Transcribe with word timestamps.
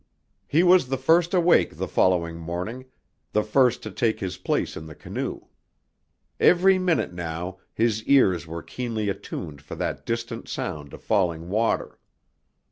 He 0.47 0.63
was 0.63 0.87
the 0.89 0.97
first 0.97 1.31
awake 1.31 1.77
the 1.77 1.87
following 1.87 2.39
morning, 2.39 2.85
the 3.33 3.43
first 3.43 3.83
to 3.83 3.91
take 3.91 4.19
his 4.19 4.37
place 4.39 4.75
in 4.75 4.87
the 4.87 4.95
canoe. 4.95 5.41
Every 6.39 6.79
minute 6.79 7.13
now 7.13 7.59
his 7.71 8.03
ears 8.05 8.47
were 8.47 8.63
keenly 8.63 9.09
attuned 9.09 9.61
for 9.61 9.75
that 9.75 10.03
distant 10.03 10.49
sound 10.49 10.95
of 10.95 11.03
falling 11.03 11.49
water. 11.49 11.99